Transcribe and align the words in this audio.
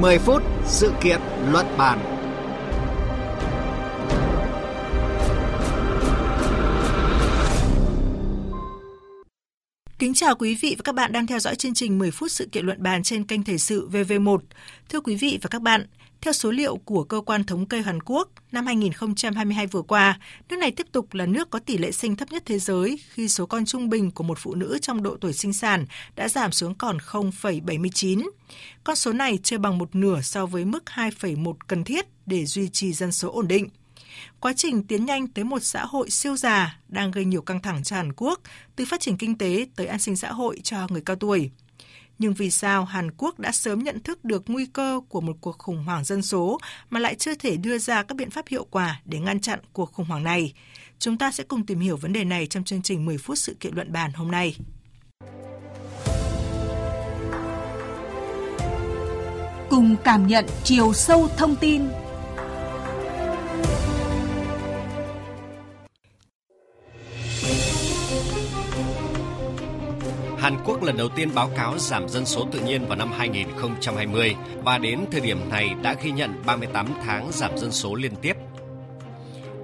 10 0.00 0.18
phút 0.18 0.42
sự 0.64 0.92
kiện 1.00 1.20
luận 1.52 1.66
bàn. 1.78 1.98
Kính 9.98 10.14
chào 10.14 10.34
quý 10.34 10.54
vị 10.54 10.74
và 10.78 10.82
các 10.84 10.94
bạn 10.94 11.12
đang 11.12 11.26
theo 11.26 11.38
dõi 11.38 11.54
chương 11.54 11.74
trình 11.74 11.98
10 11.98 12.10
phút 12.10 12.30
sự 12.30 12.48
kiện 12.52 12.66
luận 12.66 12.82
bàn 12.82 13.02
trên 13.02 13.24
kênh 13.24 13.44
Thời 13.44 13.58
sự 13.58 13.88
VV1. 13.88 14.38
Thưa 14.88 15.00
quý 15.00 15.16
vị 15.16 15.38
và 15.42 15.48
các 15.48 15.62
bạn, 15.62 15.86
theo 16.20 16.32
số 16.32 16.50
liệu 16.50 16.76
của 16.76 17.04
cơ 17.04 17.20
quan 17.20 17.44
thống 17.44 17.66
kê 17.66 17.82
Hàn 17.82 18.02
Quốc, 18.02 18.28
năm 18.52 18.66
2022 18.66 19.66
vừa 19.66 19.82
qua, 19.82 20.18
nước 20.48 20.56
này 20.56 20.70
tiếp 20.70 20.86
tục 20.92 21.14
là 21.14 21.26
nước 21.26 21.50
có 21.50 21.58
tỷ 21.58 21.78
lệ 21.78 21.92
sinh 21.92 22.16
thấp 22.16 22.32
nhất 22.32 22.42
thế 22.46 22.58
giới 22.58 22.98
khi 23.12 23.28
số 23.28 23.46
con 23.46 23.64
trung 23.64 23.88
bình 23.88 24.10
của 24.10 24.24
một 24.24 24.38
phụ 24.38 24.54
nữ 24.54 24.78
trong 24.82 25.02
độ 25.02 25.16
tuổi 25.20 25.32
sinh 25.32 25.52
sản 25.52 25.86
đã 26.16 26.28
giảm 26.28 26.52
xuống 26.52 26.74
còn 26.74 26.98
0,79. 26.98 28.30
Con 28.84 28.96
số 28.96 29.12
này 29.12 29.38
chưa 29.42 29.58
bằng 29.58 29.78
một 29.78 29.94
nửa 29.94 30.20
so 30.20 30.46
với 30.46 30.64
mức 30.64 30.84
2,1 30.94 31.54
cần 31.66 31.84
thiết 31.84 32.06
để 32.26 32.46
duy 32.46 32.68
trì 32.68 32.92
dân 32.92 33.12
số 33.12 33.30
ổn 33.32 33.48
định. 33.48 33.68
Quá 34.40 34.52
trình 34.52 34.82
tiến 34.82 35.04
nhanh 35.04 35.28
tới 35.28 35.44
một 35.44 35.62
xã 35.62 35.84
hội 35.84 36.10
siêu 36.10 36.36
già 36.36 36.78
đang 36.88 37.10
gây 37.10 37.24
nhiều 37.24 37.42
căng 37.42 37.62
thẳng 37.62 37.82
cho 37.82 37.96
Hàn 37.96 38.12
Quốc, 38.12 38.40
từ 38.76 38.84
phát 38.84 39.00
triển 39.00 39.16
kinh 39.16 39.38
tế 39.38 39.66
tới 39.76 39.86
an 39.86 39.98
sinh 39.98 40.16
xã 40.16 40.32
hội 40.32 40.60
cho 40.62 40.86
người 40.90 41.02
cao 41.06 41.16
tuổi. 41.16 41.50
Nhưng 42.20 42.34
vì 42.34 42.50
sao 42.50 42.84
Hàn 42.84 43.10
Quốc 43.10 43.38
đã 43.38 43.52
sớm 43.52 43.78
nhận 43.78 44.00
thức 44.00 44.24
được 44.24 44.42
nguy 44.46 44.66
cơ 44.66 45.00
của 45.08 45.20
một 45.20 45.36
cuộc 45.40 45.58
khủng 45.58 45.84
hoảng 45.84 46.04
dân 46.04 46.22
số 46.22 46.58
mà 46.90 47.00
lại 47.00 47.14
chưa 47.14 47.34
thể 47.34 47.56
đưa 47.56 47.78
ra 47.78 48.02
các 48.02 48.14
biện 48.14 48.30
pháp 48.30 48.48
hiệu 48.48 48.66
quả 48.70 49.00
để 49.04 49.18
ngăn 49.18 49.40
chặn 49.40 49.58
cuộc 49.72 49.92
khủng 49.92 50.06
hoảng 50.06 50.24
này? 50.24 50.52
Chúng 50.98 51.18
ta 51.18 51.32
sẽ 51.32 51.44
cùng 51.44 51.66
tìm 51.66 51.80
hiểu 51.80 51.96
vấn 51.96 52.12
đề 52.12 52.24
này 52.24 52.46
trong 52.46 52.64
chương 52.64 52.82
trình 52.82 53.04
10 53.04 53.18
phút 53.18 53.38
sự 53.38 53.56
kiện 53.60 53.74
luận 53.74 53.92
bàn 53.92 54.12
hôm 54.12 54.30
nay. 54.30 54.56
Cùng 59.70 59.96
cảm 60.04 60.26
nhận 60.26 60.46
chiều 60.64 60.92
sâu 60.92 61.28
thông 61.36 61.56
tin 61.56 61.82
Hàn 70.40 70.56
Quốc 70.64 70.82
lần 70.82 70.96
đầu 70.96 71.08
tiên 71.08 71.30
báo 71.34 71.50
cáo 71.56 71.78
giảm 71.78 72.08
dân 72.08 72.26
số 72.26 72.46
tự 72.52 72.60
nhiên 72.60 72.86
vào 72.86 72.98
năm 72.98 73.12
2020 73.12 74.36
và 74.64 74.78
đến 74.78 75.00
thời 75.10 75.20
điểm 75.20 75.48
này 75.50 75.70
đã 75.82 75.94
ghi 76.02 76.10
nhận 76.10 76.42
38 76.46 76.86
tháng 77.04 77.32
giảm 77.32 77.58
dân 77.58 77.72
số 77.72 77.94
liên 77.94 78.16
tiếp. 78.22 78.36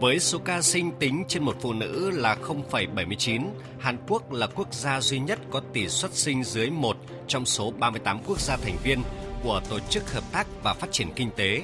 Với 0.00 0.18
số 0.18 0.38
ca 0.38 0.62
sinh 0.62 0.90
tính 0.98 1.24
trên 1.28 1.42
một 1.42 1.56
phụ 1.60 1.72
nữ 1.72 2.10
là 2.10 2.36
0,79, 2.42 3.42
Hàn 3.78 3.96
Quốc 4.08 4.32
là 4.32 4.46
quốc 4.46 4.74
gia 4.74 5.00
duy 5.00 5.18
nhất 5.18 5.38
có 5.50 5.60
tỷ 5.72 5.88
suất 5.88 6.14
sinh 6.14 6.44
dưới 6.44 6.70
1 6.70 6.96
trong 7.26 7.46
số 7.46 7.70
38 7.70 8.18
quốc 8.26 8.40
gia 8.40 8.56
thành 8.56 8.76
viên 8.84 9.02
của 9.42 9.60
Tổ 9.68 9.78
chức 9.90 10.12
Hợp 10.12 10.24
tác 10.32 10.46
và 10.62 10.74
Phát 10.74 10.92
triển 10.92 11.08
Kinh 11.16 11.30
tế. 11.36 11.62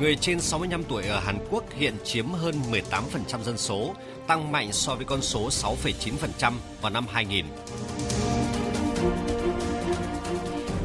Người 0.00 0.16
trên 0.16 0.40
65 0.40 0.84
tuổi 0.84 1.02
ở 1.04 1.20
Hàn 1.20 1.38
Quốc 1.50 1.64
hiện 1.74 1.94
chiếm 2.04 2.30
hơn 2.30 2.54
18% 2.70 3.42
dân 3.42 3.58
số, 3.58 3.94
tăng 4.26 4.52
mạnh 4.52 4.72
so 4.72 4.94
với 4.94 5.04
con 5.04 5.22
số 5.22 5.48
6,9% 5.48 6.52
vào 6.80 6.90
năm 6.90 7.06
2000. 7.12 7.44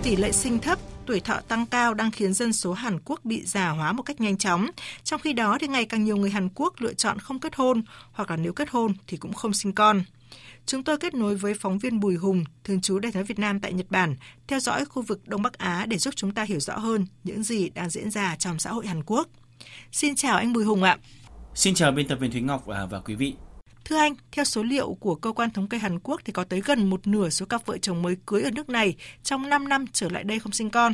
Tỷ 0.04 0.16
lệ 0.16 0.32
sinh 0.32 0.60
thấp, 0.60 0.80
tuổi 1.06 1.20
thọ 1.20 1.40
tăng 1.48 1.66
cao 1.66 1.94
đang 1.94 2.12
khiến 2.12 2.34
dân 2.34 2.54
số 2.54 2.74
Hàn 2.74 3.00
Quốc 3.06 3.20
bị 3.24 3.44
già 3.46 3.70
hóa 3.70 3.92
một 3.92 4.04
cách 4.04 4.22
nhanh 4.22 4.38
chóng. 4.38 4.68
Trong 5.04 5.22
khi 5.22 5.34
đó 5.34 5.58
thì 5.62 5.68
ngày 5.68 5.86
càng 5.86 6.04
nhiều 6.04 6.18
người 6.18 6.30
Hàn 6.30 6.50
Quốc 6.56 6.74
lựa 6.78 6.94
chọn 6.94 7.20
không 7.20 7.40
kết 7.40 7.56
hôn 7.56 7.84
hoặc 8.12 8.32
là 8.32 8.38
nếu 8.38 8.54
kết 8.54 8.70
hôn 8.70 8.94
thì 9.08 9.18
cũng 9.18 9.34
không 9.34 9.54
sinh 9.54 9.74
con. 9.74 10.04
Chúng 10.70 10.84
tôi 10.84 10.98
kết 10.98 11.14
nối 11.14 11.36
với 11.36 11.54
phóng 11.54 11.78
viên 11.80 12.00
Bùi 12.00 12.16
Hùng, 12.16 12.44
thường 12.64 12.82
trú 12.82 13.00
Đại 13.00 13.12
sứ 13.12 13.24
Việt 13.24 13.40
Nam 13.40 13.60
tại 13.60 13.74
Nhật 13.74 13.86
Bản, 13.90 14.16
theo 14.48 14.60
dõi 14.60 14.86
khu 14.86 15.02
vực 15.02 15.28
Đông 15.28 15.42
Bắc 15.42 15.58
Á 15.58 15.86
để 15.90 15.98
giúp 15.98 16.14
chúng 16.18 16.32
ta 16.32 16.44
hiểu 16.44 16.60
rõ 16.60 16.78
hơn 16.78 17.06
những 17.24 17.44
gì 17.44 17.70
đang 17.70 17.90
diễn 17.90 18.12
ra 18.12 18.36
trong 18.36 18.60
xã 18.60 18.72
hội 18.72 18.88
Hàn 18.88 19.04
Quốc. 19.04 19.28
Xin 19.92 20.16
chào 20.16 20.38
anh 20.38 20.54
Bùi 20.54 20.64
Hùng 20.64 20.84
ạ. 20.84 20.98
Xin 21.56 21.74
chào 21.74 21.92
biên 21.92 22.08
tập 22.08 22.18
viên 22.22 22.32
Thúy 22.32 22.42
Ngọc 22.42 22.66
và, 22.66 22.86
và 22.86 23.00
quý 23.00 23.16
vị. 23.16 23.34
Thưa 23.86 23.98
anh, 23.98 24.14
theo 24.32 24.46
số 24.46 24.64
liệu 24.64 24.94
của 24.94 25.16
cơ 25.16 25.32
quan 25.32 25.50
thống 25.50 25.70
kê 25.70 25.78
Hàn 25.78 26.00
Quốc 26.00 26.22
thì 26.26 26.34
có 26.34 26.44
tới 26.44 26.62
gần 26.66 26.90
một 26.90 27.08
nửa 27.08 27.30
số 27.30 27.46
cặp 27.46 27.66
vợ 27.66 27.78
chồng 27.78 28.02
mới 28.02 28.18
cưới 28.26 28.42
ở 28.42 28.52
nước 28.52 28.70
này 28.70 28.96
trong 29.24 29.50
5 29.50 29.70
năm 29.70 29.86
trở 29.94 30.10
lại 30.10 30.24
đây 30.24 30.40
không 30.40 30.52
sinh 30.52 30.70
con. 30.70 30.94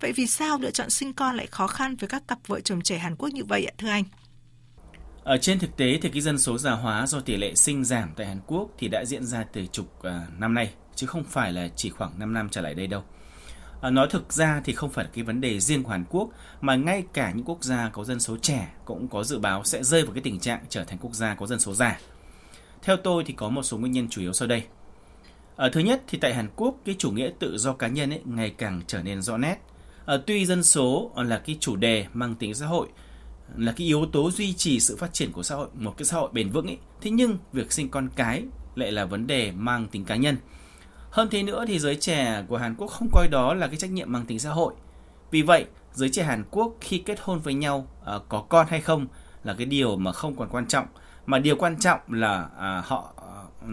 Vậy 0.00 0.12
vì 0.12 0.26
sao 0.26 0.58
lựa 0.58 0.70
chọn 0.70 0.90
sinh 0.90 1.12
con 1.12 1.36
lại 1.36 1.46
khó 1.46 1.66
khăn 1.66 1.96
với 1.96 2.08
các 2.08 2.28
cặp 2.28 2.38
vợ 2.46 2.60
chồng 2.60 2.82
trẻ 2.82 2.98
Hàn 2.98 3.16
Quốc 3.16 3.28
như 3.28 3.44
vậy 3.44 3.64
ạ 3.64 3.72
thưa 3.78 3.88
anh? 3.88 4.04
Ở 5.26 5.36
trên 5.36 5.58
thực 5.58 5.76
tế 5.76 5.98
thì 6.02 6.08
cái 6.08 6.20
dân 6.20 6.38
số 6.38 6.58
già 6.58 6.72
hóa 6.72 7.06
do 7.06 7.20
tỷ 7.20 7.36
lệ 7.36 7.54
sinh 7.54 7.84
giảm 7.84 8.10
tại 8.16 8.26
Hàn 8.26 8.40
Quốc 8.46 8.70
thì 8.78 8.88
đã 8.88 9.04
diễn 9.04 9.24
ra 9.24 9.44
từ 9.52 9.66
chục 9.66 10.02
à, 10.02 10.26
năm 10.38 10.54
nay 10.54 10.70
chứ 10.94 11.06
không 11.06 11.24
phải 11.24 11.52
là 11.52 11.68
chỉ 11.76 11.90
khoảng 11.90 12.18
5 12.18 12.32
năm 12.32 12.48
trở 12.50 12.60
lại 12.60 12.74
đây 12.74 12.86
đâu. 12.86 13.02
À, 13.80 13.90
nói 13.90 14.08
thực 14.10 14.32
ra 14.32 14.60
thì 14.64 14.72
không 14.72 14.90
phải 14.90 15.04
là 15.04 15.10
cái 15.14 15.24
vấn 15.24 15.40
đề 15.40 15.60
riêng 15.60 15.82
của 15.82 15.90
Hàn 15.90 16.04
Quốc 16.10 16.30
mà 16.60 16.76
ngay 16.76 17.04
cả 17.12 17.32
những 17.34 17.44
quốc 17.44 17.64
gia 17.64 17.88
có 17.88 18.04
dân 18.04 18.20
số 18.20 18.36
trẻ 18.42 18.68
cũng 18.84 19.08
có 19.08 19.24
dự 19.24 19.38
báo 19.38 19.64
sẽ 19.64 19.84
rơi 19.84 20.02
vào 20.02 20.14
cái 20.14 20.22
tình 20.22 20.40
trạng 20.40 20.60
trở 20.68 20.84
thành 20.84 20.98
quốc 20.98 21.14
gia 21.14 21.34
có 21.34 21.46
dân 21.46 21.60
số 21.60 21.74
già. 21.74 22.00
Theo 22.82 22.96
tôi 22.96 23.24
thì 23.26 23.32
có 23.32 23.48
một 23.48 23.62
số 23.62 23.78
nguyên 23.78 23.92
nhân 23.92 24.08
chủ 24.10 24.20
yếu 24.20 24.32
sau 24.32 24.48
đây. 24.48 24.62
À, 25.56 25.68
thứ 25.72 25.80
nhất 25.80 26.02
thì 26.08 26.18
tại 26.18 26.34
Hàn 26.34 26.48
Quốc 26.56 26.76
cái 26.84 26.94
chủ 26.98 27.10
nghĩa 27.10 27.30
tự 27.38 27.58
do 27.58 27.72
cá 27.72 27.88
nhân 27.88 28.10
ấy 28.10 28.20
ngày 28.24 28.54
càng 28.58 28.82
trở 28.86 29.02
nên 29.02 29.22
rõ 29.22 29.36
nét. 29.36 29.56
À, 30.06 30.16
tuy 30.26 30.46
dân 30.46 30.62
số 30.62 31.10
là 31.16 31.38
cái 31.38 31.56
chủ 31.60 31.76
đề 31.76 32.06
mang 32.12 32.34
tính 32.34 32.54
xã 32.54 32.66
hội 32.66 32.88
là 33.56 33.72
cái 33.72 33.86
yếu 33.86 34.06
tố 34.06 34.30
duy 34.30 34.52
trì 34.52 34.80
sự 34.80 34.96
phát 34.96 35.12
triển 35.12 35.32
của 35.32 35.42
xã 35.42 35.54
hội 35.54 35.68
một 35.74 35.94
cái 35.96 36.04
xã 36.04 36.16
hội 36.16 36.30
bền 36.32 36.50
vững 36.50 36.66
ấy. 36.66 36.78
Thế 37.00 37.10
nhưng 37.10 37.38
việc 37.52 37.72
sinh 37.72 37.88
con 37.88 38.08
cái 38.16 38.44
lại 38.74 38.92
là 38.92 39.04
vấn 39.04 39.26
đề 39.26 39.52
mang 39.52 39.86
tính 39.88 40.04
cá 40.04 40.16
nhân. 40.16 40.36
Hơn 41.10 41.28
thế 41.30 41.42
nữa 41.42 41.64
thì 41.68 41.78
giới 41.78 41.96
trẻ 41.96 42.44
của 42.48 42.56
Hàn 42.56 42.74
Quốc 42.74 42.86
không 42.86 43.08
coi 43.12 43.28
đó 43.28 43.54
là 43.54 43.66
cái 43.66 43.76
trách 43.76 43.90
nhiệm 43.90 44.12
mang 44.12 44.26
tính 44.26 44.38
xã 44.38 44.50
hội. 44.50 44.74
Vì 45.30 45.42
vậy 45.42 45.66
giới 45.92 46.08
trẻ 46.08 46.22
Hàn 46.22 46.44
Quốc 46.50 46.76
khi 46.80 46.98
kết 46.98 47.18
hôn 47.22 47.38
với 47.38 47.54
nhau 47.54 47.88
à, 48.04 48.14
có 48.28 48.40
con 48.40 48.66
hay 48.70 48.80
không 48.80 49.06
là 49.44 49.54
cái 49.54 49.66
điều 49.66 49.96
mà 49.96 50.12
không 50.12 50.36
còn 50.36 50.48
quan 50.48 50.66
trọng. 50.66 50.86
Mà 51.26 51.38
điều 51.38 51.56
quan 51.56 51.78
trọng 51.78 52.00
là 52.08 52.48
à, 52.58 52.82
họ 52.84 53.12
à, 53.16 53.68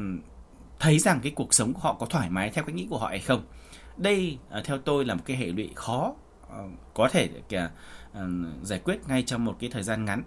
thấy 0.79 0.99
rằng 0.99 1.19
cái 1.23 1.31
cuộc 1.35 1.53
sống 1.53 1.73
của 1.73 1.79
họ 1.79 1.93
có 1.93 2.05
thoải 2.05 2.29
mái 2.29 2.49
theo 2.49 2.63
cách 2.63 2.75
nghĩ 2.75 2.87
của 2.89 2.97
họ 2.97 3.07
hay 3.07 3.19
không. 3.19 3.43
Đây 3.97 4.37
à, 4.49 4.61
theo 4.65 4.77
tôi 4.77 5.05
là 5.05 5.15
một 5.15 5.21
cái 5.25 5.37
hệ 5.37 5.45
lụy 5.45 5.69
khó 5.75 6.13
Ờ, 6.57 6.63
có 6.93 7.09
thể 7.09 7.29
kìa, 7.49 7.69
ờ, 8.13 8.27
giải 8.63 8.79
quyết 8.79 8.99
ngay 9.07 9.23
trong 9.23 9.45
một 9.45 9.55
cái 9.59 9.69
thời 9.69 9.83
gian 9.83 10.05
ngắn. 10.05 10.23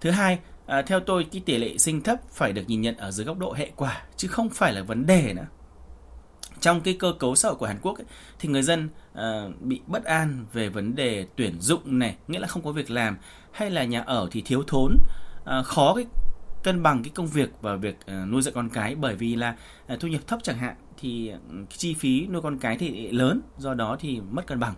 Thứ 0.00 0.10
hai, 0.10 0.38
à, 0.66 0.82
theo 0.82 1.00
tôi 1.00 1.26
cái 1.32 1.42
tỷ 1.46 1.58
lệ 1.58 1.78
sinh 1.78 2.00
thấp 2.00 2.18
phải 2.32 2.52
được 2.52 2.62
nhìn 2.66 2.80
nhận 2.80 2.96
ở 2.96 3.10
dưới 3.10 3.26
góc 3.26 3.38
độ 3.38 3.52
hệ 3.52 3.70
quả 3.76 4.02
chứ 4.16 4.28
không 4.28 4.48
phải 4.48 4.72
là 4.72 4.82
vấn 4.82 5.06
đề 5.06 5.32
nữa. 5.36 5.46
Trong 6.60 6.80
cái 6.80 6.96
cơ 6.98 7.12
cấu 7.18 7.36
xã 7.36 7.48
hội 7.48 7.56
của 7.56 7.66
Hàn 7.66 7.78
Quốc 7.82 7.98
ấy, 7.98 8.04
thì 8.38 8.48
người 8.48 8.62
dân 8.62 8.88
à, 9.14 9.44
bị 9.60 9.80
bất 9.86 10.04
an 10.04 10.46
về 10.52 10.68
vấn 10.68 10.94
đề 10.94 11.26
tuyển 11.36 11.60
dụng 11.60 11.98
này, 11.98 12.16
nghĩa 12.28 12.38
là 12.38 12.48
không 12.48 12.62
có 12.62 12.72
việc 12.72 12.90
làm 12.90 13.18
hay 13.52 13.70
là 13.70 13.84
nhà 13.84 14.00
ở 14.00 14.28
thì 14.30 14.42
thiếu 14.42 14.62
thốn, 14.66 14.96
à, 15.44 15.62
khó 15.62 15.94
cái 15.94 16.06
cân 16.62 16.82
bằng 16.82 17.02
cái 17.02 17.10
công 17.14 17.26
việc 17.26 17.50
và 17.60 17.76
việc 17.76 17.96
nuôi 18.28 18.42
dạy 18.42 18.52
con 18.54 18.68
cái 18.68 18.94
bởi 18.94 19.14
vì 19.14 19.36
là 19.36 19.56
thu 20.00 20.08
nhập 20.08 20.20
thấp 20.26 20.38
chẳng 20.42 20.58
hạn 20.58 20.76
thì 21.00 21.28
ừ, 21.28 21.64
chi 21.68 21.94
phí 21.94 22.26
nuôi 22.26 22.42
con 22.42 22.58
cái 22.58 22.76
thì 22.78 23.10
lớn 23.10 23.40
do 23.58 23.74
đó 23.74 23.96
thì 24.00 24.20
mất 24.20 24.46
cân 24.46 24.60
bằng 24.60 24.74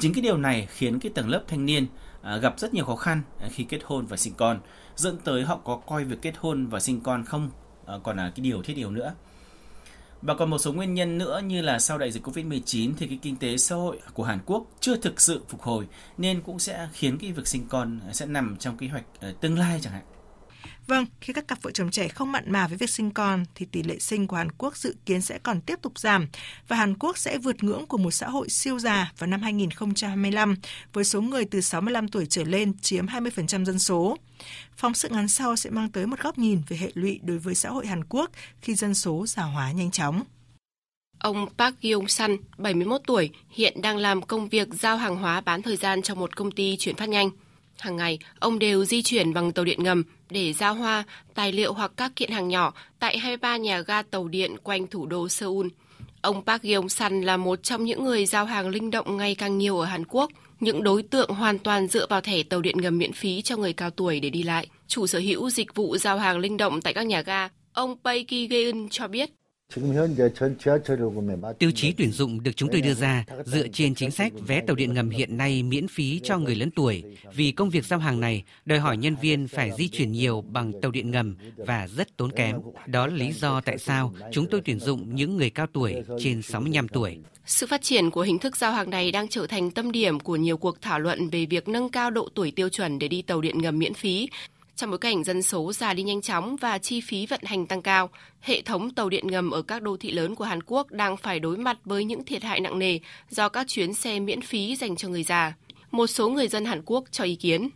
Chính 0.00 0.14
cái 0.14 0.22
điều 0.22 0.36
này 0.36 0.68
khiến 0.70 1.00
cái 1.00 1.12
tầng 1.14 1.28
lớp 1.28 1.42
thanh 1.48 1.66
niên 1.66 1.86
à, 2.22 2.36
gặp 2.36 2.54
rất 2.58 2.74
nhiều 2.74 2.84
khó 2.84 2.96
khăn 2.96 3.22
à, 3.40 3.48
khi 3.52 3.64
kết 3.64 3.80
hôn 3.84 4.06
và 4.06 4.16
sinh 4.16 4.34
con, 4.36 4.60
dẫn 4.96 5.18
tới 5.24 5.42
họ 5.42 5.56
có 5.64 5.76
coi 5.76 6.04
việc 6.04 6.22
kết 6.22 6.34
hôn 6.38 6.66
và 6.66 6.80
sinh 6.80 7.00
con 7.00 7.24
không 7.24 7.50
à, 7.86 7.94
còn 8.02 8.16
là 8.16 8.32
cái 8.36 8.44
điều 8.44 8.62
thiết 8.62 8.76
yếu 8.76 8.90
nữa. 8.90 9.14
Và 10.22 10.34
còn 10.34 10.50
một 10.50 10.58
số 10.58 10.72
nguyên 10.72 10.94
nhân 10.94 11.18
nữa 11.18 11.40
như 11.44 11.62
là 11.62 11.78
sau 11.78 11.98
đại 11.98 12.10
dịch 12.12 12.26
Covid-19 12.26 12.92
thì 12.98 13.06
cái 13.06 13.18
kinh 13.22 13.36
tế 13.36 13.56
xã 13.56 13.76
hội 13.76 14.00
của 14.14 14.24
Hàn 14.24 14.38
Quốc 14.46 14.66
chưa 14.80 14.96
thực 14.96 15.20
sự 15.20 15.42
phục 15.48 15.62
hồi 15.62 15.86
nên 16.18 16.40
cũng 16.40 16.58
sẽ 16.58 16.88
khiến 16.92 17.18
cái 17.18 17.32
việc 17.32 17.48
sinh 17.48 17.66
con 17.68 18.00
sẽ 18.12 18.26
nằm 18.26 18.56
trong 18.56 18.76
kế 18.76 18.88
hoạch 18.88 19.04
tương 19.40 19.58
lai 19.58 19.80
chẳng 19.82 19.92
hạn. 19.92 20.02
Vâng, 20.88 21.06
khi 21.20 21.32
các 21.32 21.48
cặp 21.48 21.62
vợ 21.62 21.70
chồng 21.70 21.90
trẻ 21.90 22.08
không 22.08 22.32
mặn 22.32 22.52
mà 22.52 22.66
với 22.66 22.78
việc 22.78 22.90
sinh 22.90 23.10
con 23.10 23.44
thì 23.54 23.66
tỷ 23.66 23.82
lệ 23.82 23.98
sinh 23.98 24.26
của 24.26 24.36
Hàn 24.36 24.52
Quốc 24.52 24.76
dự 24.76 24.96
kiến 25.06 25.20
sẽ 25.20 25.38
còn 25.38 25.60
tiếp 25.60 25.78
tục 25.82 25.98
giảm 25.98 26.28
và 26.68 26.76
Hàn 26.76 26.94
Quốc 26.98 27.18
sẽ 27.18 27.38
vượt 27.38 27.64
ngưỡng 27.64 27.86
của 27.86 27.98
một 27.98 28.10
xã 28.10 28.28
hội 28.28 28.48
siêu 28.48 28.78
già 28.78 29.12
vào 29.18 29.26
năm 29.26 29.42
2025 29.42 30.56
với 30.92 31.04
số 31.04 31.20
người 31.20 31.44
từ 31.44 31.60
65 31.60 32.08
tuổi 32.08 32.26
trở 32.26 32.44
lên 32.44 32.78
chiếm 32.78 33.06
20% 33.06 33.64
dân 33.64 33.78
số. 33.78 34.16
Phóng 34.76 34.94
sự 34.94 35.08
ngắn 35.08 35.28
sau 35.28 35.56
sẽ 35.56 35.70
mang 35.70 35.90
tới 35.90 36.06
một 36.06 36.20
góc 36.20 36.38
nhìn 36.38 36.62
về 36.68 36.76
hệ 36.76 36.90
lụy 36.94 37.20
đối 37.22 37.38
với 37.38 37.54
xã 37.54 37.70
hội 37.70 37.86
Hàn 37.86 38.04
Quốc 38.04 38.30
khi 38.60 38.74
dân 38.74 38.94
số 38.94 39.26
già 39.26 39.42
hóa 39.42 39.72
nhanh 39.72 39.90
chóng. 39.90 40.22
Ông 41.18 41.48
Park 41.58 41.76
Yong 41.92 42.08
San, 42.08 42.36
71 42.58 43.00
tuổi, 43.06 43.30
hiện 43.50 43.82
đang 43.82 43.96
làm 43.96 44.22
công 44.22 44.48
việc 44.48 44.68
giao 44.72 44.96
hàng 44.96 45.16
hóa 45.16 45.40
bán 45.40 45.62
thời 45.62 45.76
gian 45.76 46.02
trong 46.02 46.18
một 46.18 46.36
công 46.36 46.50
ty 46.50 46.76
chuyển 46.76 46.96
phát 46.96 47.08
nhanh. 47.08 47.30
Hàng 47.80 47.96
ngày, 47.96 48.18
ông 48.38 48.58
đều 48.58 48.84
di 48.84 49.02
chuyển 49.02 49.34
bằng 49.34 49.52
tàu 49.52 49.64
điện 49.64 49.82
ngầm 49.82 50.04
để 50.30 50.52
giao 50.52 50.74
hoa, 50.74 51.04
tài 51.34 51.52
liệu 51.52 51.72
hoặc 51.72 51.92
các 51.96 52.12
kiện 52.16 52.30
hàng 52.30 52.48
nhỏ 52.48 52.72
tại 52.98 53.18
23 53.18 53.56
nhà 53.56 53.80
ga 53.80 54.02
tàu 54.02 54.28
điện 54.28 54.56
quanh 54.62 54.86
thủ 54.86 55.06
đô 55.06 55.28
Seoul. 55.28 55.66
Ông 56.20 56.44
Park 56.44 56.62
Yong 56.74 56.88
San 56.88 57.20
là 57.20 57.36
một 57.36 57.62
trong 57.62 57.84
những 57.84 58.04
người 58.04 58.26
giao 58.26 58.44
hàng 58.44 58.68
linh 58.68 58.90
động 58.90 59.16
ngày 59.16 59.34
càng 59.34 59.58
nhiều 59.58 59.78
ở 59.78 59.86
Hàn 59.86 60.04
Quốc, 60.08 60.30
những 60.60 60.82
đối 60.82 61.02
tượng 61.02 61.30
hoàn 61.30 61.58
toàn 61.58 61.86
dựa 61.86 62.06
vào 62.06 62.20
thẻ 62.20 62.42
tàu 62.42 62.60
điện 62.60 62.78
ngầm 62.78 62.98
miễn 62.98 63.12
phí 63.12 63.42
cho 63.42 63.56
người 63.56 63.72
cao 63.72 63.90
tuổi 63.90 64.20
để 64.20 64.30
đi 64.30 64.42
lại. 64.42 64.66
Chủ 64.86 65.06
sở 65.06 65.18
hữu 65.18 65.50
dịch 65.50 65.74
vụ 65.74 65.96
giao 65.96 66.18
hàng 66.18 66.38
linh 66.38 66.56
động 66.56 66.82
tại 66.82 66.94
các 66.94 67.06
nhà 67.06 67.22
ga, 67.22 67.48
ông 67.72 67.96
Pei 68.04 68.24
Ki 68.24 68.46
Geun 68.46 68.88
cho 68.88 69.08
biết. 69.08 69.30
Tiêu 71.58 71.70
chí 71.74 71.92
tuyển 71.92 72.12
dụng 72.12 72.42
được 72.42 72.50
chúng 72.56 72.68
tôi 72.72 72.80
đưa 72.80 72.94
ra 72.94 73.24
dựa 73.44 73.68
trên 73.68 73.94
chính 73.94 74.10
sách 74.10 74.32
vé 74.46 74.60
tàu 74.60 74.76
điện 74.76 74.94
ngầm 74.94 75.10
hiện 75.10 75.36
nay 75.36 75.62
miễn 75.62 75.88
phí 75.88 76.20
cho 76.24 76.38
người 76.38 76.54
lớn 76.54 76.70
tuổi 76.70 77.04
vì 77.34 77.52
công 77.52 77.70
việc 77.70 77.84
giao 77.84 77.98
hàng 77.98 78.20
này 78.20 78.44
đòi 78.64 78.78
hỏi 78.78 78.96
nhân 78.96 79.16
viên 79.22 79.48
phải 79.48 79.70
di 79.78 79.88
chuyển 79.88 80.12
nhiều 80.12 80.44
bằng 80.48 80.72
tàu 80.82 80.90
điện 80.90 81.10
ngầm 81.10 81.36
và 81.56 81.88
rất 81.96 82.16
tốn 82.16 82.32
kém. 82.32 82.56
Đó 82.86 83.06
là 83.06 83.14
lý 83.14 83.32
do 83.32 83.60
tại 83.60 83.78
sao 83.78 84.14
chúng 84.32 84.46
tôi 84.50 84.60
tuyển 84.64 84.80
dụng 84.80 85.14
những 85.14 85.36
người 85.36 85.50
cao 85.50 85.66
tuổi 85.72 85.94
trên 86.18 86.42
65 86.42 86.88
tuổi. 86.88 87.18
Sự 87.46 87.66
phát 87.66 87.82
triển 87.82 88.10
của 88.10 88.22
hình 88.22 88.38
thức 88.38 88.56
giao 88.56 88.72
hàng 88.72 88.90
này 88.90 89.12
đang 89.12 89.28
trở 89.28 89.46
thành 89.46 89.70
tâm 89.70 89.92
điểm 89.92 90.20
của 90.20 90.36
nhiều 90.36 90.56
cuộc 90.56 90.80
thảo 90.80 91.00
luận 91.00 91.28
về 91.28 91.46
việc 91.46 91.68
nâng 91.68 91.90
cao 91.90 92.10
độ 92.10 92.28
tuổi 92.34 92.50
tiêu 92.50 92.68
chuẩn 92.68 92.98
để 92.98 93.08
đi 93.08 93.22
tàu 93.22 93.40
điện 93.40 93.62
ngầm 93.62 93.78
miễn 93.78 93.94
phí 93.94 94.28
trong 94.78 94.90
bối 94.90 94.98
cảnh 94.98 95.24
dân 95.24 95.42
số 95.42 95.72
già 95.72 95.94
đi 95.94 96.02
nhanh 96.02 96.20
chóng 96.20 96.56
và 96.56 96.78
chi 96.78 97.00
phí 97.00 97.26
vận 97.26 97.40
hành 97.44 97.66
tăng 97.66 97.82
cao, 97.82 98.10
hệ 98.40 98.62
thống 98.62 98.90
tàu 98.90 99.08
điện 99.08 99.26
ngầm 99.26 99.50
ở 99.50 99.62
các 99.62 99.82
đô 99.82 99.96
thị 99.96 100.10
lớn 100.10 100.34
của 100.34 100.44
Hàn 100.44 100.62
Quốc 100.66 100.90
đang 100.90 101.16
phải 101.16 101.40
đối 101.40 101.56
mặt 101.56 101.76
với 101.84 102.04
những 102.04 102.24
thiệt 102.24 102.42
hại 102.42 102.60
nặng 102.60 102.78
nề 102.78 102.98
do 103.30 103.48
các 103.48 103.66
chuyến 103.68 103.94
xe 103.94 104.20
miễn 104.20 104.40
phí 104.40 104.76
dành 104.76 104.96
cho 104.96 105.08
người 105.08 105.22
già. 105.22 105.54
Một 105.90 106.06
số 106.06 106.28
người 106.28 106.48
dân 106.48 106.64
Hàn 106.64 106.82
Quốc 106.84 107.04
cho 107.10 107.24
ý 107.24 107.34
kiến. 107.34 107.68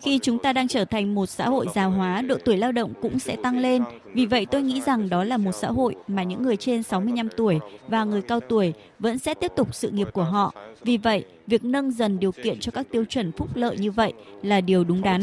Khi 0.00 0.18
chúng 0.22 0.38
ta 0.38 0.52
đang 0.52 0.68
trở 0.68 0.84
thành 0.84 1.14
một 1.14 1.26
xã 1.26 1.48
hội 1.48 1.66
già 1.74 1.84
hóa, 1.84 2.22
độ 2.22 2.36
tuổi 2.44 2.56
lao 2.56 2.72
động 2.72 2.92
cũng 3.02 3.18
sẽ 3.18 3.36
tăng 3.36 3.58
lên. 3.58 3.82
Vì 4.14 4.26
vậy 4.26 4.46
tôi 4.46 4.62
nghĩ 4.62 4.80
rằng 4.80 5.08
đó 5.08 5.24
là 5.24 5.36
một 5.36 5.52
xã 5.52 5.68
hội 5.68 5.94
mà 6.08 6.22
những 6.22 6.42
người 6.42 6.56
trên 6.56 6.82
65 6.82 7.28
tuổi 7.36 7.58
và 7.88 8.04
người 8.04 8.22
cao 8.22 8.40
tuổi 8.40 8.72
vẫn 8.98 9.18
sẽ 9.18 9.34
tiếp 9.34 9.52
tục 9.56 9.74
sự 9.74 9.90
nghiệp 9.90 10.08
của 10.12 10.24
họ. 10.24 10.54
Vì 10.82 10.96
vậy, 10.96 11.24
việc 11.46 11.64
nâng 11.64 11.90
dần 11.90 12.18
điều 12.18 12.32
kiện 12.32 12.60
cho 12.60 12.72
các 12.72 12.86
tiêu 12.90 13.04
chuẩn 13.04 13.32
phúc 13.32 13.48
lợi 13.54 13.76
như 13.78 13.90
vậy 13.90 14.12
là 14.42 14.60
điều 14.60 14.84
đúng 14.84 15.02
đắn. 15.02 15.20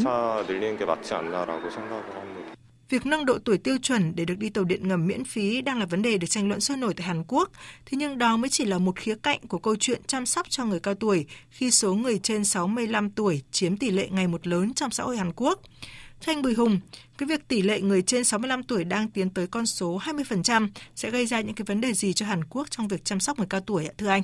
Việc 2.92 3.06
nâng 3.06 3.26
độ 3.26 3.38
tuổi 3.44 3.58
tiêu 3.58 3.78
chuẩn 3.82 4.12
để 4.16 4.24
được 4.24 4.38
đi 4.38 4.50
tàu 4.50 4.64
điện 4.64 4.88
ngầm 4.88 5.06
miễn 5.06 5.24
phí 5.24 5.62
đang 5.62 5.78
là 5.78 5.86
vấn 5.86 6.02
đề 6.02 6.18
được 6.18 6.26
tranh 6.30 6.48
luận 6.48 6.60
sôi 6.60 6.76
nổi 6.76 6.94
tại 6.94 7.06
Hàn 7.06 7.24
Quốc. 7.28 7.50
Thế 7.86 7.96
nhưng 7.96 8.18
đó 8.18 8.36
mới 8.36 8.48
chỉ 8.48 8.64
là 8.64 8.78
một 8.78 8.96
khía 8.96 9.14
cạnh 9.22 9.40
của 9.48 9.58
câu 9.58 9.76
chuyện 9.76 10.02
chăm 10.06 10.26
sóc 10.26 10.46
cho 10.50 10.64
người 10.64 10.80
cao 10.80 10.94
tuổi 10.94 11.26
khi 11.50 11.70
số 11.70 11.94
người 11.94 12.18
trên 12.18 12.44
65 12.44 13.10
tuổi 13.10 13.42
chiếm 13.50 13.76
tỷ 13.76 13.90
lệ 13.90 14.08
ngày 14.10 14.26
một 14.26 14.46
lớn 14.46 14.74
trong 14.74 14.90
xã 14.90 15.04
hội 15.04 15.16
Hàn 15.16 15.32
Quốc. 15.36 15.60
Thanh 16.20 16.42
Bùi 16.42 16.54
Hùng, 16.54 16.80
cái 17.18 17.26
việc 17.26 17.48
tỷ 17.48 17.62
lệ 17.62 17.80
người 17.80 18.02
trên 18.02 18.24
65 18.24 18.62
tuổi 18.62 18.84
đang 18.84 19.10
tiến 19.10 19.30
tới 19.30 19.46
con 19.46 19.66
số 19.66 19.98
20% 19.98 20.68
sẽ 20.94 21.10
gây 21.10 21.26
ra 21.26 21.40
những 21.40 21.54
cái 21.54 21.64
vấn 21.68 21.80
đề 21.80 21.92
gì 21.92 22.12
cho 22.12 22.26
Hàn 22.26 22.44
Quốc 22.44 22.70
trong 22.70 22.88
việc 22.88 23.04
chăm 23.04 23.20
sóc 23.20 23.38
người 23.38 23.46
cao 23.50 23.60
tuổi 23.60 23.84
ạ 23.86 23.92
thưa 23.98 24.08
anh? 24.08 24.22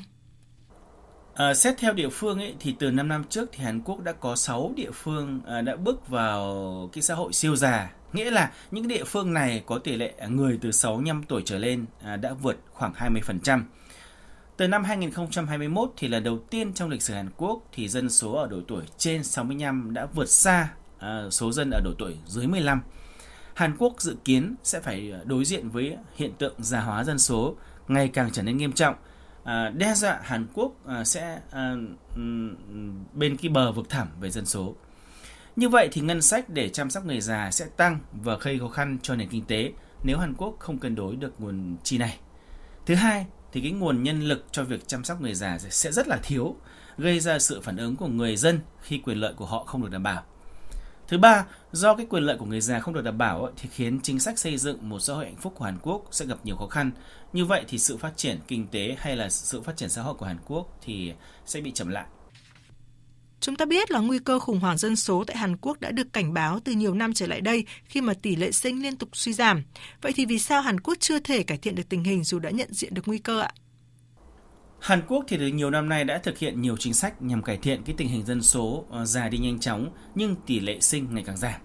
À, 1.38 1.54
xét 1.54 1.78
theo 1.78 1.92
địa 1.92 2.08
phương 2.08 2.38
ấy 2.38 2.54
thì 2.60 2.74
từ 2.78 2.90
5 2.90 3.08
năm 3.08 3.24
trước 3.30 3.48
thì 3.52 3.64
Hàn 3.64 3.80
Quốc 3.80 4.00
đã 4.00 4.12
có 4.12 4.36
6 4.36 4.72
địa 4.76 4.90
phương 4.90 5.40
à, 5.46 5.60
đã 5.60 5.76
bước 5.76 6.08
vào 6.08 6.90
cái 6.92 7.02
xã 7.02 7.14
hội 7.14 7.32
siêu 7.32 7.56
già, 7.56 7.90
nghĩa 8.12 8.30
là 8.30 8.52
những 8.70 8.88
địa 8.88 9.04
phương 9.04 9.32
này 9.32 9.62
có 9.66 9.78
tỷ 9.78 9.96
lệ 9.96 10.14
người 10.28 10.58
từ 10.62 10.72
65 10.72 11.22
tuổi 11.22 11.42
trở 11.44 11.58
lên 11.58 11.84
à, 12.02 12.16
đã 12.16 12.32
vượt 12.32 12.56
khoảng 12.72 12.92
20%. 12.92 13.62
Từ 14.56 14.68
năm 14.68 14.84
2021 14.84 15.92
thì 15.96 16.08
là 16.08 16.20
đầu 16.20 16.38
tiên 16.38 16.72
trong 16.72 16.88
lịch 16.90 17.02
sử 17.02 17.14
Hàn 17.14 17.30
Quốc 17.36 17.62
thì 17.72 17.88
dân 17.88 18.10
số 18.10 18.32
ở 18.32 18.46
độ 18.46 18.60
tuổi 18.68 18.84
trên 18.98 19.24
65 19.24 19.94
đã 19.94 20.06
vượt 20.14 20.28
xa 20.28 20.68
à, 20.98 21.22
số 21.30 21.52
dân 21.52 21.70
ở 21.70 21.80
độ 21.84 21.90
tuổi 21.98 22.16
dưới 22.26 22.46
15. 22.46 22.82
Hàn 23.54 23.76
Quốc 23.78 24.00
dự 24.00 24.16
kiến 24.24 24.54
sẽ 24.62 24.80
phải 24.80 25.10
ờ, 25.10 25.24
đối 25.24 25.44
diện 25.44 25.68
với 25.70 25.96
hiện 26.16 26.32
tượng 26.38 26.54
già 26.58 26.80
hóa 26.80 27.04
dân 27.04 27.18
số 27.18 27.56
ngày 27.88 28.08
càng 28.08 28.30
trở 28.32 28.42
nên 28.42 28.56
nghiêm 28.56 28.72
trọng 28.72 28.94
à, 29.48 29.70
đe 29.70 29.94
dọa 29.94 30.20
Hàn 30.22 30.46
Quốc 30.54 30.72
à, 30.86 31.04
sẽ 31.04 31.40
à, 31.50 31.74
bên 33.12 33.36
cái 33.36 33.48
bờ 33.48 33.72
vực 33.72 33.88
thẳm 33.90 34.08
về 34.20 34.30
dân 34.30 34.46
số. 34.46 34.74
Như 35.56 35.68
vậy 35.68 35.88
thì 35.92 36.00
ngân 36.00 36.22
sách 36.22 36.48
để 36.48 36.68
chăm 36.68 36.90
sóc 36.90 37.04
người 37.04 37.20
già 37.20 37.50
sẽ 37.50 37.66
tăng 37.76 37.98
và 38.12 38.36
gây 38.40 38.58
khó 38.58 38.68
khăn 38.68 38.98
cho 39.02 39.16
nền 39.16 39.28
kinh 39.28 39.44
tế 39.44 39.72
nếu 40.02 40.18
Hàn 40.18 40.34
Quốc 40.34 40.56
không 40.58 40.78
cân 40.78 40.94
đối 40.94 41.16
được 41.16 41.40
nguồn 41.40 41.76
chi 41.82 41.98
này. 41.98 42.18
Thứ 42.86 42.94
hai 42.94 43.26
thì 43.52 43.60
cái 43.60 43.70
nguồn 43.70 44.02
nhân 44.02 44.22
lực 44.22 44.44
cho 44.50 44.64
việc 44.64 44.88
chăm 44.88 45.04
sóc 45.04 45.20
người 45.20 45.34
già 45.34 45.58
sẽ 45.58 45.92
rất 45.92 46.08
là 46.08 46.18
thiếu, 46.22 46.56
gây 46.98 47.20
ra 47.20 47.38
sự 47.38 47.60
phản 47.60 47.76
ứng 47.76 47.96
của 47.96 48.08
người 48.08 48.36
dân 48.36 48.60
khi 48.82 48.98
quyền 48.98 49.20
lợi 49.20 49.32
của 49.36 49.46
họ 49.46 49.64
không 49.64 49.82
được 49.82 49.90
đảm 49.90 50.02
bảo. 50.02 50.24
Thứ 51.08 51.18
ba, 51.18 51.46
do 51.72 51.94
cái 51.94 52.06
quyền 52.10 52.22
lợi 52.22 52.36
của 52.36 52.46
người 52.46 52.60
già 52.60 52.80
không 52.80 52.94
được 52.94 53.04
đảm 53.04 53.18
bảo 53.18 53.52
thì 53.56 53.68
khiến 53.72 54.00
chính 54.02 54.20
sách 54.20 54.38
xây 54.38 54.58
dựng 54.58 54.88
một 54.88 54.98
xã 54.98 55.14
hội 55.14 55.24
hạnh 55.24 55.36
phúc 55.36 55.52
của 55.56 55.64
Hàn 55.64 55.78
Quốc 55.82 56.08
sẽ 56.10 56.26
gặp 56.26 56.38
nhiều 56.44 56.56
khó 56.56 56.66
khăn. 56.66 56.90
Như 57.32 57.44
vậy 57.44 57.64
thì 57.68 57.78
sự 57.78 57.96
phát 57.96 58.16
triển 58.16 58.38
kinh 58.48 58.66
tế 58.66 58.96
hay 58.98 59.16
là 59.16 59.30
sự 59.30 59.62
phát 59.62 59.76
triển 59.76 59.88
xã 59.88 60.02
hội 60.02 60.14
của 60.14 60.26
Hàn 60.26 60.38
Quốc 60.46 60.78
thì 60.82 61.12
sẽ 61.46 61.60
bị 61.60 61.70
chậm 61.70 61.88
lại. 61.88 62.04
Chúng 63.40 63.56
ta 63.56 63.64
biết 63.64 63.90
là 63.90 64.00
nguy 64.00 64.18
cơ 64.18 64.38
khủng 64.38 64.60
hoảng 64.60 64.78
dân 64.78 64.96
số 64.96 65.24
tại 65.26 65.36
Hàn 65.36 65.56
Quốc 65.56 65.80
đã 65.80 65.90
được 65.90 66.12
cảnh 66.12 66.34
báo 66.34 66.60
từ 66.64 66.72
nhiều 66.72 66.94
năm 66.94 67.12
trở 67.12 67.26
lại 67.26 67.40
đây 67.40 67.64
khi 67.84 68.00
mà 68.00 68.14
tỷ 68.14 68.36
lệ 68.36 68.52
sinh 68.52 68.82
liên 68.82 68.96
tục 68.96 69.08
suy 69.12 69.32
giảm. 69.32 69.62
Vậy 70.02 70.12
thì 70.16 70.26
vì 70.26 70.38
sao 70.38 70.62
Hàn 70.62 70.80
Quốc 70.80 70.94
chưa 71.00 71.20
thể 71.20 71.42
cải 71.42 71.58
thiện 71.58 71.74
được 71.74 71.88
tình 71.88 72.04
hình 72.04 72.24
dù 72.24 72.38
đã 72.38 72.50
nhận 72.50 72.72
diện 72.72 72.94
được 72.94 73.02
nguy 73.08 73.18
cơ 73.18 73.40
ạ? 73.40 73.52
Hàn 74.80 75.02
Quốc 75.08 75.24
thì 75.28 75.36
từ 75.36 75.46
nhiều 75.46 75.70
năm 75.70 75.88
nay 75.88 76.04
đã 76.04 76.18
thực 76.18 76.38
hiện 76.38 76.60
nhiều 76.60 76.76
chính 76.76 76.94
sách 76.94 77.22
nhằm 77.22 77.42
cải 77.42 77.56
thiện 77.56 77.82
cái 77.82 77.94
tình 77.98 78.08
hình 78.08 78.26
dân 78.26 78.42
số 78.42 78.84
ờ, 78.90 79.04
già 79.04 79.28
đi 79.28 79.38
nhanh 79.38 79.58
chóng 79.58 79.90
nhưng 80.14 80.36
tỷ 80.46 80.60
lệ 80.60 80.80
sinh 80.80 81.06
ngày 81.14 81.24
càng 81.26 81.36
giảm. 81.36 81.60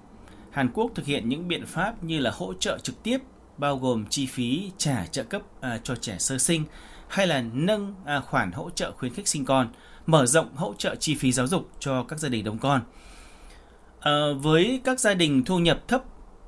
Hàn 0.52 0.70
Quốc 0.74 0.92
thực 0.96 1.06
hiện 1.06 1.30
những 1.30 1.48
biện 1.48 1.66
pháp 1.66 2.04
như 2.04 2.20
là 2.20 2.32
hỗ 2.34 2.54
trợ 2.54 2.78
trực 2.84 3.04
tiếp 3.04 3.18
bao 3.58 3.78
gồm 3.78 4.06
chi 4.10 4.26
phí 4.26 4.72
trả 4.78 5.06
trợ 5.06 5.24
cấp 5.24 5.42
à, 5.62 5.80
cho 5.84 5.96
trẻ 5.96 6.16
sơ 6.20 6.38
sinh 6.38 6.64
hay 7.08 7.28
là 7.28 7.44
nâng 7.54 7.96
à, 8.06 8.20
khoản 8.20 8.52
hỗ 8.52 8.70
trợ 8.70 8.92
khuyến 8.92 9.14
khích 9.14 9.28
sinh 9.28 9.46
con, 9.46 9.70
mở 10.06 10.26
rộng 10.26 10.56
hỗ 10.56 10.74
trợ 10.74 10.96
chi 10.96 11.16
phí 11.16 11.32
giáo 11.32 11.48
dục 11.48 11.70
cho 11.80 12.04
các 12.04 12.20
gia 12.20 12.30
đình 12.30 12.44
đông 12.44 12.58
con. 12.58 12.82
À, 14.00 14.12
với 14.42 14.82
các 14.84 15.00
gia 15.00 15.14
đình 15.14 15.44
thu 15.44 15.60
nhập 15.60 15.88
thấp 15.88 16.04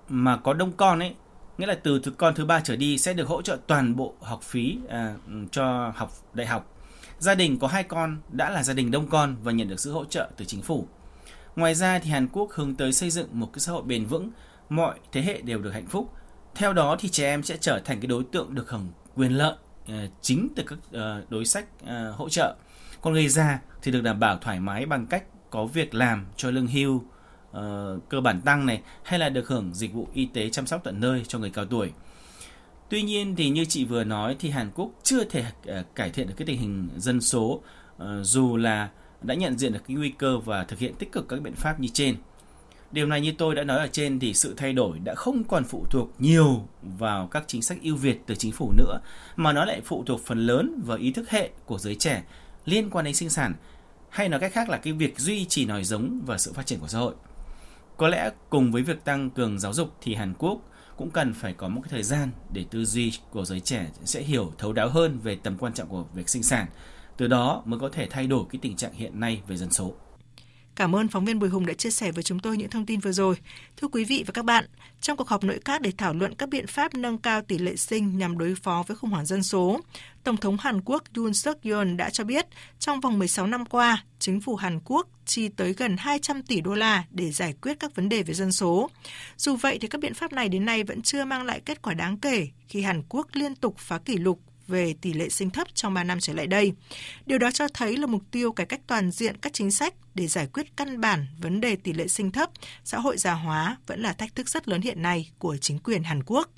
mà 0.10 0.38
có 0.38 0.54
đông 0.54 0.72
con 0.72 1.00
ấy 1.00 1.16
nghĩa 1.58 1.66
là 1.66 1.76
từ 1.84 2.00
con 2.18 2.36
thứ 2.36 2.46
ba 2.46 2.60
trở 2.60 2.76
đi 2.76 2.98
sẽ 2.98 3.14
được 3.14 3.28
hỗ 3.28 3.42
trợ 3.42 3.58
toàn 3.68 3.96
bộ 3.96 4.14
học 4.22 4.44
phí 4.44 4.78
à, 4.90 5.16
ừ, 5.28 5.34
cho 5.52 5.94
học 5.96 6.12
đại 6.34 6.48
học. 6.48 6.72
Gia 7.20 7.36
đình 7.36 7.60
có 7.60 7.68
hai 7.68 7.84
con 7.84 8.18
đã 8.30 8.50
là 8.50 8.64
gia 8.64 8.74
đình 8.74 8.92
đông 8.92 9.08
con 9.08 9.36
và 9.44 9.52
nhận 9.52 9.68
được 9.68 9.80
sự 9.80 9.92
hỗ 9.92 10.06
trợ 10.06 10.30
từ 10.38 10.46
chính 10.46 10.62
phủ. 10.62 10.88
Ngoài 11.56 11.76
ra 11.76 12.00
thì 12.00 12.10
Hàn 12.10 12.28
Quốc 12.28 12.52
hướng 12.52 12.76
tới 12.76 12.94
xây 12.94 13.10
dựng 13.10 13.28
một 13.32 13.50
cái 13.54 13.60
xã 13.60 13.72
hội 13.72 13.84
bền 13.84 14.06
vững, 14.06 14.32
mọi 14.70 15.00
thế 15.12 15.22
hệ 15.22 15.42
đều 15.42 15.60
được 15.60 15.72
hạnh 15.72 15.88
phúc. 15.88 16.14
Theo 16.56 16.74
đó 16.74 16.96
thì 17.00 17.10
trẻ 17.10 17.26
em 17.26 17.44
sẽ 17.44 17.58
trở 17.62 17.80
thành 17.80 18.00
cái 18.00 18.08
đối 18.08 18.24
tượng 18.24 18.56
được 18.56 18.70
hưởng 18.70 18.88
quyền 19.16 19.32
lợi 19.32 19.56
à, 19.88 20.08
chính 20.22 20.48
từ 20.56 20.64
các 20.68 20.80
à, 20.94 21.22
đối 21.30 21.46
sách 21.46 21.66
à, 21.86 22.12
hỗ 22.16 22.30
trợ. 22.30 22.56
Còn 23.02 23.14
người 23.14 23.28
già 23.28 23.60
thì 23.82 23.92
được 23.92 24.02
đảm 24.02 24.20
bảo 24.20 24.38
thoải 24.38 24.60
mái 24.60 24.86
bằng 24.86 25.08
cách 25.08 25.24
có 25.50 25.66
việc 25.66 25.94
làm 25.94 26.26
cho 26.38 26.52
lương 26.52 26.68
hưu, 26.68 27.04
uh, 27.60 28.10
cơ 28.10 28.22
bản 28.22 28.42
tăng 28.42 28.66
này 28.66 28.82
hay 29.04 29.20
là 29.20 29.30
được 29.30 29.48
hưởng 29.48 29.74
dịch 29.74 29.94
vụ 29.94 30.08
y 30.14 30.26
tế 30.26 30.50
chăm 30.50 30.68
sóc 30.68 30.82
tận 30.84 31.00
nơi 31.00 31.24
cho 31.28 31.40
người 31.40 31.50
cao 31.50 31.66
tuổi. 31.66 31.92
Tuy 32.90 33.02
nhiên 33.02 33.36
thì 33.36 33.50
như 33.50 33.66
chị 33.66 33.86
vừa 33.86 34.04
nói 34.04 34.36
thì 34.40 34.50
Hàn 34.50 34.72
Quốc 34.76 34.92
chưa 35.04 35.24
thể 35.24 35.46
uh, 35.80 35.96
cải 35.96 36.10
thiện 36.10 36.28
được 36.28 36.34
cái 36.38 36.46
tình 36.46 36.60
hình 36.60 36.90
dân 36.98 37.22
số 37.22 37.62
uh, 37.96 38.08
dù 38.22 38.58
là 38.58 38.90
đã 39.22 39.36
nhận 39.36 39.58
diện 39.58 39.74
được 39.74 39.82
cái 39.88 39.98
nguy 39.98 40.10
cơ 40.10 40.38
và 40.38 40.64
thực 40.64 40.80
hiện 40.80 40.94
tích 40.96 41.12
cực 41.12 41.28
các 41.30 41.42
biện 41.42 41.56
pháp 41.56 41.80
như 41.80 41.88
trên. 41.94 42.16
Điều 42.92 43.08
này 43.08 43.22
như 43.22 43.34
tôi 43.38 43.56
đã 43.56 43.64
nói 43.64 43.80
ở 43.80 43.88
trên 43.92 44.20
thì 44.20 44.34
sự 44.34 44.54
thay 44.58 44.74
đổi 44.74 45.00
đã 45.00 45.16
không 45.16 45.44
còn 45.44 45.64
phụ 45.64 45.86
thuộc 45.92 46.10
nhiều 46.20 46.68
vào 46.82 47.28
các 47.28 47.44
chính 47.48 47.62
sách 47.62 47.78
ưu 47.84 47.96
việt 47.96 48.22
từ 48.26 48.36
chính 48.36 48.52
phủ 48.52 48.72
nữa, 48.78 49.00
mà 49.36 49.54
nó 49.54 49.66
lại 49.66 49.82
phụ 49.86 50.04
thuộc 50.06 50.22
phần 50.26 50.46
lớn 50.46 50.82
vào 50.86 50.98
ý 50.98 51.12
thức 51.12 51.30
hệ 51.30 51.50
của 51.66 51.78
giới 51.78 51.96
trẻ 51.96 52.24
liên 52.66 52.90
quan 52.90 53.06
đến 53.06 53.14
sinh 53.14 53.30
sản, 53.30 53.54
hay 54.10 54.30
nói 54.30 54.40
cách 54.40 54.54
khác 54.54 54.70
là 54.70 54.78
cái 54.78 54.94
việc 54.94 55.20
duy 55.20 55.46
trì 55.46 55.66
nòi 55.66 55.84
giống 55.84 56.22
và 56.26 56.38
sự 56.38 56.54
phát 56.54 56.66
triển 56.66 56.80
của 56.80 56.88
xã 56.88 57.00
hội. 57.00 57.14
Có 57.98 58.08
lẽ 58.08 58.32
cùng 58.50 58.72
với 58.72 58.82
việc 58.82 59.04
tăng 59.06 59.30
cường 59.30 59.60
giáo 59.60 59.74
dục 59.74 59.96
thì 60.02 60.16
Hàn 60.16 60.34
Quốc 60.40 60.60
cũng 60.98 61.12
cần 61.12 61.34
phải 61.34 61.54
có 61.54 61.68
một 61.68 61.82
cái 61.84 61.90
thời 61.90 62.04
gian 62.04 62.30
để 62.54 62.66
tư 62.70 62.86
duy 62.86 63.14
của 63.32 63.46
giới 63.46 63.60
trẻ 63.60 63.90
sẽ 64.06 64.22
hiểu, 64.22 64.54
thấu 64.58 64.74
đáo 64.74 64.90
hơn 64.90 65.20
về 65.20 65.36
tầm 65.44 65.58
quan 65.58 65.74
trọng 65.74 65.88
của 65.88 66.06
việc 66.14 66.30
sinh 66.30 66.44
sản. 66.44 66.68
Từ 67.18 67.28
đó 67.28 67.64
mới 67.66 67.80
có 67.80 67.90
thể 67.90 68.08
thay 68.10 68.28
đổi 68.28 68.44
cái 68.52 68.60
tình 68.62 68.76
trạng 68.76 68.94
hiện 68.94 69.20
nay 69.20 69.42
về 69.48 69.58
dân 69.58 69.72
số. 69.72 69.94
Cảm 70.76 70.96
ơn 70.96 71.08
phóng 71.08 71.26
viên 71.26 71.40
Bùi 71.40 71.50
Hùng 71.50 71.66
đã 71.66 71.74
chia 71.74 71.90
sẻ 71.90 72.12
với 72.12 72.24
chúng 72.24 72.40
tôi 72.40 72.58
những 72.58 72.70
thông 72.70 72.86
tin 72.86 73.00
vừa 73.00 73.12
rồi. 73.12 73.36
Thưa 73.78 73.88
quý 73.88 74.04
vị 74.04 74.24
và 74.28 74.32
các 74.32 74.46
bạn, 74.46 74.66
trong 75.02 75.18
cuộc 75.18 75.28
họp 75.28 75.44
nội 75.44 75.60
các 75.66 75.82
để 75.82 75.92
thảo 75.98 76.14
luận 76.14 76.36
các 76.36 76.50
biện 76.50 76.68
pháp 76.68 76.94
nâng 76.94 77.18
cao 77.18 77.42
tỷ 77.42 77.58
lệ 77.58 77.76
sinh 77.76 78.18
nhằm 78.18 78.38
đối 78.38 78.56
phó 78.56 78.84
với 78.88 78.98
khủng 78.98 79.10
hoảng 79.10 79.26
dân 79.26 79.44
số, 79.44 79.80
Tổng 80.24 80.38
thống 80.38 80.58
Hàn 80.60 80.82
Quốc 80.82 81.04
Yoon 81.18 81.34
suk 81.34 81.62
yeol 81.64 81.96
đã 81.96 82.10
cho 82.10 82.24
biết 82.24 82.46
trong 82.80 83.00
vòng 83.00 83.20
16 83.20 83.48
năm 83.48 83.66
qua, 83.66 84.04
chính 84.20 84.42
phủ 84.42 84.56
Hàn 84.56 84.80
Quốc 84.86 85.08
chi 85.26 85.50
tới 85.50 85.74
gần 85.74 85.98
200 85.98 86.42
tỷ 86.42 86.62
đô 86.62 86.74
la 86.74 87.04
để 87.12 87.32
giải 87.32 87.54
quyết 87.62 87.80
các 87.80 87.96
vấn 87.96 88.10
đề 88.10 88.24
về 88.24 88.34
dân 88.34 88.52
số. 88.52 88.90
Dù 89.38 89.56
vậy 89.56 89.78
thì 89.82 89.88
các 89.88 90.02
biện 90.02 90.14
pháp 90.14 90.34
này 90.34 90.50
đến 90.50 90.66
nay 90.66 90.84
vẫn 90.84 91.02
chưa 91.02 91.26
mang 91.26 91.44
lại 91.44 91.62
kết 91.66 91.82
quả 91.82 91.94
đáng 91.94 92.18
kể 92.18 92.48
khi 92.68 92.82
Hàn 92.82 93.04
Quốc 93.10 93.28
liên 93.34 93.56
tục 93.56 93.76
phá 93.78 93.98
kỷ 93.98 94.18
lục 94.18 94.40
về 94.68 94.94
tỷ 95.02 95.14
lệ 95.14 95.30
sinh 95.30 95.50
thấp 95.50 95.68
trong 95.74 95.94
3 95.94 96.04
năm 96.04 96.20
trở 96.20 96.34
lại 96.34 96.48
đây. 96.48 96.74
Điều 97.26 97.38
đó 97.38 97.52
cho 97.52 97.68
thấy 97.68 97.98
là 97.98 98.08
mục 98.08 98.24
tiêu 98.32 98.52
cải 98.52 98.66
cách 98.66 98.82
toàn 98.88 99.12
diện 99.12 99.38
các 99.38 99.54
chính 99.54 99.72
sách 99.72 99.94
để 100.16 100.28
giải 100.28 100.48
quyết 100.54 100.78
căn 100.78 101.02
bản 101.02 101.28
vấn 101.42 101.62
đề 101.62 101.76
tỷ 101.76 101.94
lệ 101.94 102.08
sinh 102.08 102.32
thấp, 102.32 102.50
xã 102.84 103.00
hội 103.00 103.18
già 103.18 103.34
hóa 103.34 103.78
vẫn 103.88 104.02
là 104.02 104.14
thách 104.14 104.36
thức 104.36 104.50
rất 104.50 104.68
lớn 104.68 104.82
hiện 104.82 105.02
nay 105.02 105.32
của 105.40 105.58
chính 105.58 105.80
quyền 105.80 106.04
Hàn 106.04 106.24
Quốc. 106.26 106.50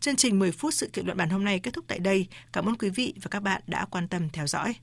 Chương 0.00 0.16
trình 0.16 0.38
10 0.38 0.52
phút 0.52 0.74
sự 0.74 0.90
kiện 0.92 1.06
luận 1.06 1.18
bàn 1.18 1.30
hôm 1.30 1.44
nay 1.44 1.58
kết 1.58 1.74
thúc 1.74 1.84
tại 1.88 1.98
đây. 1.98 2.26
Cảm 2.52 2.68
ơn 2.68 2.74
quý 2.78 2.90
vị 2.90 3.14
và 3.22 3.28
các 3.30 3.40
bạn 3.40 3.62
đã 3.66 3.84
quan 3.84 4.08
tâm 4.08 4.28
theo 4.32 4.46
dõi. 4.46 4.74